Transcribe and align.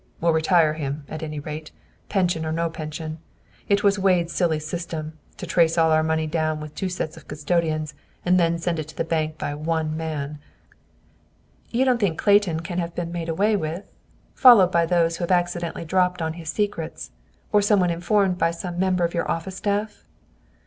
We'll 0.19 0.33
retire 0.33 0.73
him, 0.73 1.05
at 1.09 1.21
any 1.21 1.39
rate, 1.39 1.69
pension 2.09 2.43
or 2.43 2.51
no 2.51 2.71
pension. 2.71 3.19
It 3.69 3.83
was 3.83 3.99
Wade's 3.99 4.33
silly 4.33 4.57
system, 4.59 5.19
to 5.37 5.45
trace 5.45 5.77
all 5.77 5.91
our 5.91 6.01
money 6.01 6.25
down 6.25 6.59
with 6.59 6.73
two 6.73 6.89
sets 6.89 7.17
of 7.17 7.27
custodians, 7.27 7.93
and 8.25 8.39
then 8.39 8.57
send 8.57 8.79
it 8.79 8.87
to 8.87 9.03
bank 9.03 9.37
by 9.37 9.53
ONE 9.53 9.95
man!" 9.95 10.39
"You 11.69 11.85
don't 11.85 11.99
think 11.99 12.17
Clayton 12.17 12.61
can 12.61 12.79
have 12.79 12.95
been 12.95 13.11
made 13.11 13.29
away 13.29 13.55
with? 13.55 13.91
Followed 14.33 14.71
by 14.71 14.87
those 14.87 15.17
who 15.17 15.23
have 15.23 15.29
accidentally 15.31 15.85
dropped 15.85 16.19
on 16.19 16.33
his 16.33 16.49
secrets, 16.49 17.11
or 17.53 17.61
some 17.61 17.79
one 17.79 17.91
informed 17.91 18.39
by 18.39 18.49
some 18.49 18.79
member 18.79 19.03
of 19.03 19.13
your 19.13 19.29
office 19.29 19.57
staff?" 19.57 20.03